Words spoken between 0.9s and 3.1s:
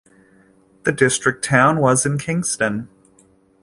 district town was in Kingston.